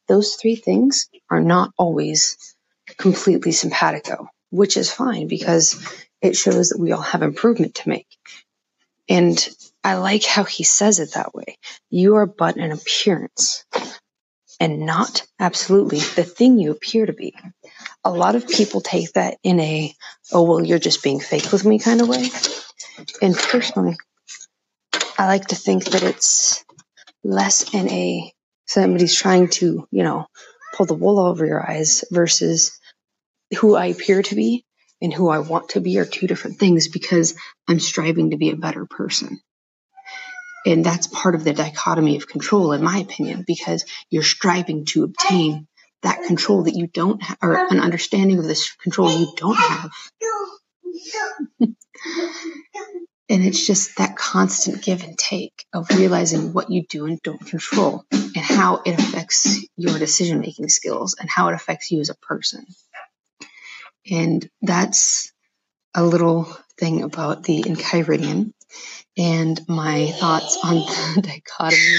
Those 0.09 0.35
three 0.35 0.57
things 0.57 1.09
are 1.30 1.40
not 1.40 1.73
always 1.76 2.57
completely 2.99 3.52
simpatico, 3.52 4.28
which 4.50 4.76
is 4.76 4.93
fine 4.93 5.28
because 5.28 5.81
it 6.21 6.37
shows 6.37 6.71
that 6.71 6.81
we 6.81 6.93
all 6.93 7.00
have 7.00 7.23
improvement 7.23 7.76
to 7.76 7.88
make. 7.88 8.09
And 9.09 9.49
I 9.83 9.95
like 9.95 10.25
how 10.25 10.45
he 10.45 10.64
says 10.64 10.99
it 11.00 11.14
that 11.14 11.35
way. 11.35 11.59
You 11.90 12.17
are 12.17 12.26
but 12.26 12.57
an 12.57 12.73
appearance 12.73 13.64
and 14.61 14.81
not 14.81 15.25
absolutely 15.38 16.00
the 16.00 16.25
thing 16.25 16.59
you 16.59 16.73
appear 16.73 17.07
to 17.07 17.12
be. 17.12 17.35
A 18.05 18.11
lot 18.11 18.35
of 18.35 18.49
people 18.49 18.81
take 18.81 19.12
that 19.12 19.38
in 19.43 19.61
a, 19.61 19.95
oh, 20.33 20.43
well, 20.43 20.64
you're 20.64 20.78
just 20.78 21.02
being 21.02 21.21
fake 21.21 21.52
with 21.52 21.64
me 21.64 21.78
kind 21.78 22.00
of 22.00 22.09
way. 22.09 22.28
And 23.23 23.35
personally, 23.37 23.97
I 25.17 25.26
like 25.26 25.47
to 25.47 25.57
think 25.57 25.85
that 25.87 26.02
it's 26.02 26.64
less 27.23 27.73
in 27.73 27.88
a 27.88 28.33
somebody's 28.67 29.14
trying 29.14 29.49
to, 29.49 29.87
you 29.90 30.02
know, 30.02 30.26
pull 30.75 30.87
the 30.87 30.95
wool 30.95 31.19
over 31.19 31.47
your 31.47 31.69
eyes 31.69 32.05
versus 32.11 32.78
who 33.57 33.75
I 33.75 33.87
appear 33.87 34.23
to 34.23 34.35
be 34.35 34.64
and 35.00 35.12
who 35.12 35.28
I 35.28 35.38
want 35.38 35.71
to 35.71 35.81
be 35.81 35.99
are 35.99 36.05
two 36.05 36.26
different 36.26 36.59
things 36.59 36.88
because 36.88 37.35
I'm 37.69 37.81
striving 37.81 38.31
to 38.31 38.37
be 38.37 38.50
a 38.50 38.57
better 38.57 38.87
person. 38.87 39.40
And 40.67 40.85
that's 40.85 41.07
part 41.07 41.35
of 41.35 41.45
the 41.45 41.52
dichotomy 41.52 42.17
of 42.17 42.26
control, 42.26 42.73
in 42.73 42.83
my 42.83 42.99
opinion, 42.99 43.45
because 43.47 43.85
you're 44.11 44.23
striving 44.23 44.85
to 44.87 45.05
obtain 45.05 45.67
that 46.02 46.25
control 46.25 46.64
that 46.64 46.75
you 46.75 46.87
don't 46.87 47.23
have, 47.23 47.38
or 47.43 47.55
an 47.55 47.81
understanding 47.81 48.38
of 48.38 48.45
this 48.45 48.73
control 48.83 49.11
you 49.11 49.33
don't 49.37 49.57
have. 49.57 49.90
and 51.61 53.45
it's 53.45 53.67
just 53.67 53.97
that 53.99 54.17
constant 54.17 54.83
give 54.83 55.05
and 55.05 55.19
take 55.19 55.64
of 55.73 55.88
realizing 55.90 56.52
what 56.52 56.71
you 56.71 56.85
do 56.88 57.07
and 57.07 57.21
don't 57.23 57.45
control 57.45 58.05
and 58.12 58.37
how 58.37 58.83
it 58.85 58.99
affects 58.99 59.64
your 59.76 59.99
decision 59.99 60.40
making 60.40 60.69
skills 60.69 61.17
and 61.19 61.28
how 61.28 61.49
it 61.49 61.55
affects 61.55 61.90
you 61.90 62.00
as 62.00 62.11
a 62.11 62.14
person. 62.14 62.64
And 64.11 64.49
that's 64.62 65.33
a 65.95 66.05
little 66.05 66.45
thing 66.79 67.03
about 67.03 67.45
the 67.45 67.62
Enchiridion 67.62 68.53
and 69.17 69.61
my 69.69 70.12
thoughts 70.12 70.59
on 70.62 70.77
the 71.15 71.23
dichotomy 71.23 71.99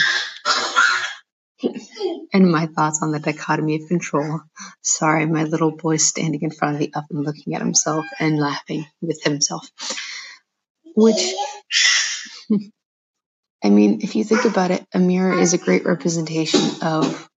and 2.33 2.51
my 2.51 2.67
thoughts 2.67 3.01
on 3.01 3.11
the 3.11 3.19
dichotomy 3.19 3.75
of 3.75 3.87
control. 3.87 4.41
Sorry, 4.81 5.25
my 5.25 5.43
little 5.43 5.75
boy 5.75 5.97
standing 5.97 6.41
in 6.41 6.51
front 6.51 6.75
of 6.75 6.79
the 6.79 6.93
oven 6.93 7.23
looking 7.23 7.55
at 7.55 7.61
himself 7.61 8.05
and 8.19 8.39
laughing 8.39 8.85
with 9.01 9.21
himself. 9.23 9.69
Which, 10.95 11.33
I 13.63 13.69
mean, 13.69 13.99
if 14.01 14.15
you 14.15 14.23
think 14.23 14.45
about 14.45 14.71
it, 14.71 14.85
a 14.93 14.99
mirror 14.99 15.37
is 15.37 15.53
a 15.53 15.57
great 15.57 15.85
representation 15.85 16.61
of 16.81 17.29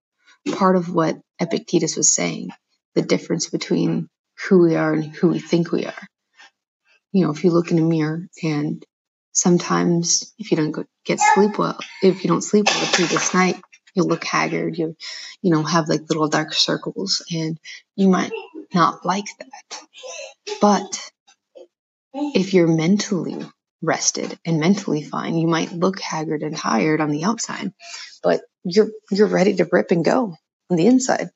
part 0.55 0.77
of 0.77 0.93
what 0.93 1.19
Epictetus 1.41 1.97
was 1.97 2.15
saying 2.15 2.51
the 2.95 3.03
difference 3.03 3.49
between 3.49 4.09
who 4.49 4.59
we 4.61 4.77
are 4.77 4.93
and 4.93 5.05
who 5.05 5.29
we 5.29 5.39
think 5.39 5.73
we 5.73 5.87
are. 5.87 6.09
You 7.13 7.25
know, 7.25 7.33
if 7.33 7.45
you 7.45 7.51
look 7.51 7.71
in 7.71 7.79
a 7.79 7.83
mirror 7.83 8.29
and 8.43 8.85
sometimes 9.33 10.33
if 10.39 10.51
you 10.51 10.57
don't 10.57 10.87
get 11.05 11.21
sleep 11.35 11.59
well, 11.59 11.79
if 12.03 12.25
you 12.25 12.29
don't 12.29 12.43
sleep 12.43 12.67
well 12.67 12.81
the 12.81 12.93
previous 12.93 13.35
night, 13.35 13.61
you'll 13.95 14.07
look 14.09 14.25
haggard. 14.25 14.79
You, 14.79 14.97
you 15.43 15.51
know, 15.51 15.63
have 15.63 15.89
like 15.89 16.09
little 16.09 16.29
dark 16.29 16.55
circles, 16.55 17.25
and 17.31 17.59
you 17.97 18.09
might 18.09 18.33
not 18.75 19.05
like 19.05 19.27
that. 19.39 19.81
But 20.61 21.11
if 22.15 22.55
you're 22.55 22.69
mentally 22.69 23.39
rested 23.83 24.39
and 24.47 24.61
mentally 24.61 25.03
fine, 25.03 25.37
you 25.37 25.47
might 25.47 25.73
look 25.73 26.01
haggard 26.01 26.43
and 26.43 26.57
tired 26.57 27.01
on 27.01 27.11
the 27.11 27.25
outside, 27.25 27.73
but 28.23 28.43
you're 28.65 28.91
you're 29.11 29.27
ready 29.27 29.55
to 29.57 29.69
rip 29.71 29.91
and 29.91 30.05
go 30.05 30.37
on 30.71 30.77
the 30.77 30.87
inside. 30.87 31.31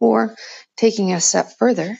Or 0.00 0.34
taking 0.76 1.12
a 1.12 1.20
step 1.20 1.52
further, 1.58 1.98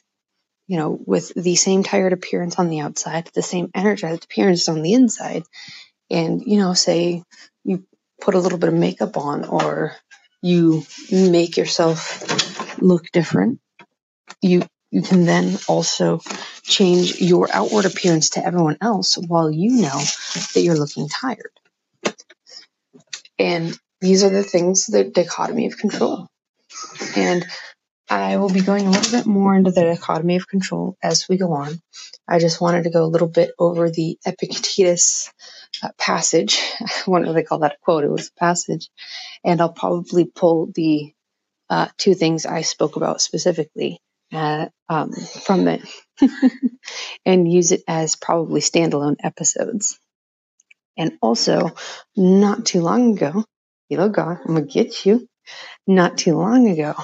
you 0.67 0.77
know, 0.77 0.99
with 1.07 1.33
the 1.35 1.57
same 1.57 1.83
tired 1.83 2.13
appearance 2.13 2.59
on 2.59 2.69
the 2.69 2.81
outside, 2.81 3.31
the 3.35 3.43
same 3.43 3.71
energized 3.75 4.25
appearance 4.25 4.69
on 4.69 4.83
the 4.83 4.93
inside, 4.95 5.45
and 6.11 6.43
you 6.47 6.59
know, 6.59 6.75
say 6.75 7.23
you 7.65 7.85
put 8.21 8.35
a 8.35 8.39
little 8.39 8.59
bit 8.59 8.69
of 8.69 8.75
makeup 8.75 9.17
on 9.17 9.45
or 9.45 9.97
you 10.43 10.85
make 11.11 11.57
yourself 11.57 12.81
look 12.81 13.11
different, 13.13 13.61
you 14.43 14.63
you 14.91 15.03
can 15.03 15.25
then 15.25 15.59
also 15.67 16.21
change 16.63 17.21
your 17.21 17.49
outward 17.53 17.85
appearance 17.85 18.31
to 18.31 18.45
everyone 18.47 18.77
else 18.81 19.17
while 19.19 19.51
you 19.51 19.83
know 19.83 19.99
that 20.55 20.61
you're 20.63 20.79
looking 20.79 21.09
tired. 21.09 21.51
And 23.39 23.77
these 24.01 24.23
are 24.23 24.31
the 24.31 24.45
things, 24.45 24.87
the 24.87 25.03
dichotomy 25.03 25.67
of 25.67 25.77
control. 25.77 26.29
And 27.17 27.45
I 28.11 28.37
will 28.39 28.51
be 28.51 28.61
going 28.61 28.87
a 28.87 28.91
little 28.91 29.19
bit 29.19 29.27
more 29.27 29.55
into 29.55 29.71
the 29.73 29.83
dichotomy 29.85 30.37
of 30.37 30.49
control 30.49 30.97
as 31.03 31.29
we 31.29 31.39
go 31.39 31.53
on. 31.55 31.81
I 32.29 32.39
just 32.39 32.61
wanted 32.61 32.85
to 32.85 32.91
go 32.91 33.05
a 33.05 33.09
little 33.13 33.29
bit 33.29 33.53
over 33.59 33.91
the 33.91 34.19
Epictetus 34.27 35.33
uh, 35.83 35.91
passage. 35.99 36.61
what 37.07 37.25
do 37.25 37.33
they 37.33 37.43
call 37.43 37.61
that 37.61 37.75
a 37.75 37.79
quote? 37.83 38.05
It 38.05 38.11
was 38.11 38.29
a 38.29 38.41
passage. 38.41 38.91
And 39.45 39.61
I'll 39.61 39.73
probably 39.73 40.27
pull 40.27 40.71
the 40.75 41.13
uh, 41.71 41.89
two 41.99 42.15
things 42.15 42.47
I 42.47 42.63
spoke 42.63 42.97
about 42.97 43.21
specifically 43.21 44.01
uh, 44.33 44.67
um, 44.89 45.13
from 45.13 45.69
it 45.69 45.83
and 47.27 47.51
use 47.53 47.73
it 47.73 47.83
as 47.89 48.17
probably 48.17 48.61
standalone 48.61 49.17
episodes. 49.23 49.99
And 50.97 51.13
also, 51.23 51.71
not 52.17 52.67
too 52.67 52.83
long 52.83 53.17
ago, 53.17 53.45
Hello 53.91 54.09
God, 54.09 54.39
I'm 54.47 54.55
gonna 54.55 54.67
get 54.67 55.07
you. 55.07 55.29
Not 55.87 56.19
too 56.19 56.37
long 56.37 56.69
ago, 56.69 56.95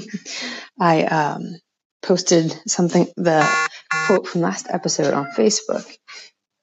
I 0.80 1.04
um, 1.04 1.56
posted 2.02 2.52
something, 2.66 3.06
the 3.16 3.48
quote 4.06 4.26
from 4.26 4.42
last 4.42 4.66
episode 4.70 5.14
on 5.14 5.26
Facebook, 5.36 5.86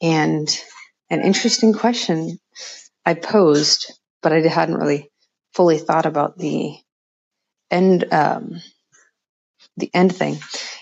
and 0.02 0.48
an 1.10 1.22
interesting 1.22 1.74
question 1.74 2.40
I 3.06 3.14
posed, 3.14 3.94
but 4.22 4.34
I 4.34 4.40
hadn't 4.40 4.78
really 4.78 5.10
fully 5.54 5.78
thought 5.78 6.06
about 6.06 6.38
the 6.38 6.76
end 7.70 8.12
um, 8.12 8.62
the 9.78 9.90
end 9.94 10.16
thing. 10.16 10.38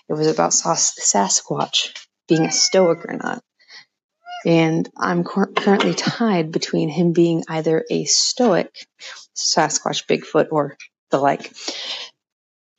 It 0.10 0.14
was 0.14 0.28
about 0.28 0.52
Sasquatch 0.52 1.94
being 2.28 2.46
a 2.46 2.52
stoic 2.52 3.06
or 3.06 3.14
not. 3.14 3.42
And 4.46 4.90
I'm 4.98 5.24
cur- 5.24 5.52
currently 5.56 5.94
tied 5.94 6.52
between 6.52 6.90
him 6.90 7.14
being 7.14 7.44
either 7.48 7.86
a 7.90 8.06
stoic, 8.06 8.74
Sasquatch, 9.36 10.08
Bigfoot, 10.08 10.48
or 10.52 10.78
the 11.12 11.20
like, 11.20 11.54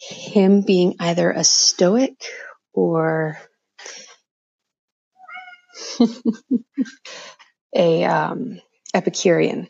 him 0.08 0.62
being 0.62 0.96
either 0.98 1.30
a 1.30 1.44
stoic 1.44 2.24
or 2.72 3.38
a 7.74 8.04
um, 8.04 8.60
Epicurean. 8.94 9.68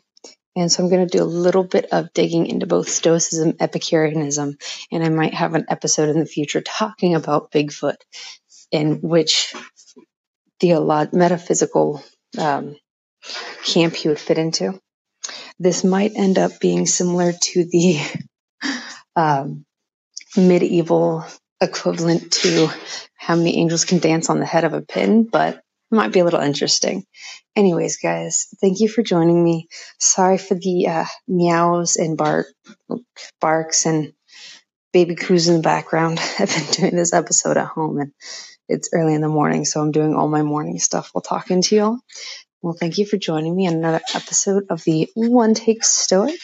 And 0.55 0.71
so 0.71 0.83
I'm 0.83 0.89
going 0.89 1.07
to 1.07 1.17
do 1.17 1.23
a 1.23 1.25
little 1.25 1.63
bit 1.63 1.87
of 1.91 2.13
digging 2.13 2.45
into 2.45 2.67
both 2.67 2.87
Stoicism, 2.87 3.55
Epicureanism, 3.59 4.57
and 4.91 5.03
I 5.03 5.09
might 5.09 5.33
have 5.33 5.55
an 5.55 5.65
episode 5.67 6.09
in 6.09 6.19
the 6.19 6.27
future 6.27 6.61
talking 6.61 7.15
about 7.15 7.51
Bigfoot, 7.51 7.97
in 8.71 9.01
which 9.01 9.55
the 10.59 11.09
metaphysical 11.11 12.03
um, 12.37 12.75
camp 13.65 13.95
he 13.95 14.09
would 14.09 14.19
fit 14.19 14.37
into. 14.37 14.79
This 15.57 15.83
might 15.83 16.13
end 16.15 16.37
up 16.37 16.59
being 16.59 16.85
similar 16.85 17.31
to 17.31 17.65
the 17.65 17.99
um, 19.15 19.65
medieval 20.37 21.25
equivalent 21.61 22.31
to 22.33 22.67
how 23.15 23.35
many 23.35 23.57
angels 23.59 23.85
can 23.85 23.99
dance 23.99 24.29
on 24.29 24.39
the 24.39 24.45
head 24.45 24.63
of 24.63 24.73
a 24.73 24.81
pin, 24.81 25.23
but 25.23 25.61
might 25.91 26.11
be 26.11 26.19
a 26.19 26.23
little 26.23 26.41
interesting. 26.41 27.05
Anyways, 27.55 27.97
guys, 27.97 28.47
thank 28.59 28.79
you 28.79 28.89
for 28.89 29.03
joining 29.03 29.41
me. 29.43 29.67
Sorry 29.99 30.37
for 30.37 30.55
the 30.55 30.87
uh, 30.87 31.05
meows 31.27 31.95
and 31.97 32.17
bark, 32.17 32.47
barks 33.39 33.85
and 33.85 34.13
baby 34.91 35.15
coos 35.15 35.47
in 35.47 35.57
the 35.57 35.61
background. 35.61 36.19
I've 36.39 36.49
been 36.49 36.71
doing 36.71 36.95
this 36.95 37.13
episode 37.13 37.57
at 37.57 37.67
home 37.67 37.99
and 37.99 38.11
it's 38.67 38.89
early 38.93 39.13
in 39.13 39.21
the 39.21 39.27
morning, 39.29 39.65
so 39.65 39.81
I'm 39.81 39.91
doing 39.91 40.15
all 40.15 40.27
my 40.27 40.41
morning 40.41 40.79
stuff 40.79 41.09
while 41.11 41.21
talking 41.21 41.61
to 41.61 41.75
y'all. 41.75 41.99
Well, 42.61 42.75
thank 42.79 42.97
you 42.97 43.05
for 43.05 43.17
joining 43.17 43.55
me 43.55 43.67
on 43.67 43.73
another 43.75 44.01
episode 44.15 44.63
of 44.69 44.83
the 44.85 45.09
One 45.15 45.53
Take 45.53 45.83
Stoic. 45.83 46.39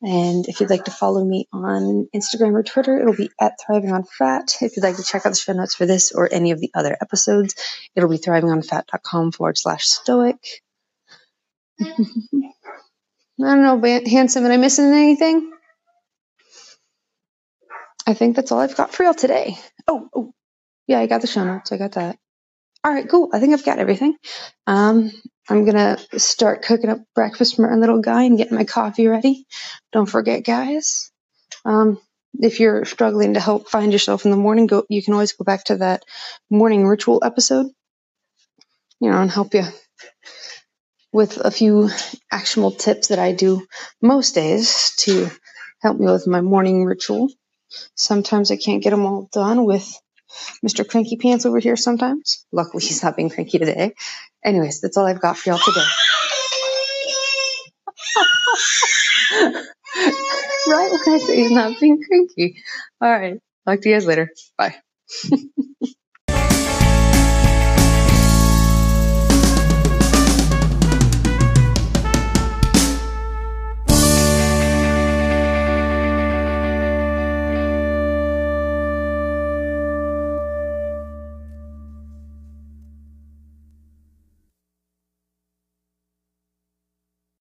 And 0.00 0.46
if 0.46 0.60
you'd 0.60 0.70
like 0.70 0.84
to 0.84 0.92
follow 0.92 1.24
me 1.24 1.48
on 1.52 2.08
Instagram 2.14 2.52
or 2.52 2.62
Twitter, 2.62 2.98
it'll 3.00 3.16
be 3.16 3.30
at 3.40 3.54
Thriving 3.60 3.92
on 3.92 4.04
Fat. 4.04 4.56
If 4.60 4.76
you'd 4.76 4.84
like 4.84 4.96
to 4.96 5.02
check 5.02 5.26
out 5.26 5.30
the 5.30 5.36
show 5.36 5.52
notes 5.52 5.74
for 5.74 5.86
this 5.86 6.12
or 6.12 6.28
any 6.32 6.52
of 6.52 6.60
the 6.60 6.70
other 6.72 6.96
episodes, 7.00 7.56
it'll 7.96 8.08
be 8.08 8.18
thrivingonfat.com 8.18 9.32
forward 9.32 9.58
slash 9.58 9.86
stoic. 9.86 10.62
I 11.80 11.86
don't 13.38 13.62
know, 13.62 14.00
handsome, 14.06 14.44
am 14.44 14.52
I 14.52 14.56
missing 14.56 14.86
anything? 14.86 15.52
I 18.06 18.14
think 18.14 18.36
that's 18.36 18.50
all 18.52 18.60
I've 18.60 18.76
got 18.76 18.92
for 18.92 19.02
y'all 19.04 19.14
today. 19.14 19.58
Oh, 19.86 20.08
oh, 20.14 20.34
yeah, 20.86 20.98
I 20.98 21.06
got 21.06 21.20
the 21.20 21.26
show 21.26 21.44
notes. 21.44 21.70
I 21.72 21.76
got 21.76 21.92
that. 21.92 22.18
All 22.82 22.92
right, 22.92 23.08
cool. 23.08 23.30
I 23.32 23.38
think 23.38 23.52
I've 23.52 23.64
got 23.64 23.78
everything. 23.78 24.16
Um, 24.66 25.10
I'm 25.48 25.64
gonna 25.64 25.98
start 26.16 26.62
cooking 26.62 26.90
up 26.90 27.00
breakfast 27.14 27.56
for 27.56 27.68
my 27.68 27.76
little 27.76 28.00
guy 28.00 28.24
and 28.24 28.36
getting 28.36 28.56
my 28.56 28.64
coffee 28.64 29.06
ready. 29.06 29.46
Don't 29.92 30.06
forget, 30.06 30.44
guys. 30.44 31.10
Um, 31.64 31.98
if 32.34 32.60
you're 32.60 32.84
struggling 32.84 33.34
to 33.34 33.40
help 33.40 33.68
find 33.70 33.92
yourself 33.92 34.24
in 34.24 34.30
the 34.30 34.36
morning, 34.36 34.66
go. 34.66 34.84
You 34.88 35.02
can 35.02 35.14
always 35.14 35.32
go 35.32 35.44
back 35.44 35.64
to 35.64 35.76
that 35.76 36.04
morning 36.50 36.86
ritual 36.86 37.22
episode. 37.24 37.66
You 39.00 39.10
know, 39.10 39.22
and 39.22 39.30
help 39.30 39.54
you 39.54 39.64
with 41.12 41.38
a 41.38 41.50
few 41.50 41.88
actionable 42.30 42.72
tips 42.72 43.08
that 43.08 43.18
I 43.18 43.32
do 43.32 43.66
most 44.02 44.34
days 44.34 44.94
to 44.98 45.30
help 45.80 45.98
me 45.98 46.06
with 46.06 46.26
my 46.26 46.40
morning 46.40 46.84
ritual. 46.84 47.28
Sometimes 47.94 48.50
I 48.50 48.56
can't 48.56 48.82
get 48.82 48.90
them 48.90 49.06
all 49.06 49.28
done 49.32 49.64
with 49.64 49.98
Mr. 50.66 50.88
Cranky 50.88 51.16
Pants 51.16 51.46
over 51.46 51.58
here 51.58 51.76
sometimes. 51.76 52.44
Luckily, 52.52 52.82
he's 52.82 53.02
not 53.02 53.16
being 53.16 53.30
cranky 53.30 53.58
today. 53.58 53.94
Anyways, 54.44 54.80
that's 54.80 54.96
all 54.96 55.06
I've 55.06 55.20
got 55.20 55.36
for 55.38 55.50
y'all 55.50 55.58
today. 55.58 55.86
right 60.68 60.90
when 60.90 61.14
I 61.14 61.18
say 61.18 61.36
he's 61.36 61.50
not 61.50 61.78
being 61.80 62.02
cranky. 62.02 62.62
All 63.00 63.10
right. 63.10 63.38
Talk 63.66 63.80
to 63.80 63.88
you 63.88 63.94
guys 63.94 64.06
later. 64.06 64.30
Bye. 64.56 64.76